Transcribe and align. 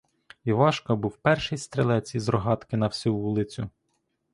Івашко 0.43 0.95
був 0.95 1.17
перший 1.17 1.57
стрілець 1.57 2.15
із 2.15 2.27
рогатки 2.29 2.77
на 2.77 2.87
всю 2.87 3.15
вулицю. 3.17 3.69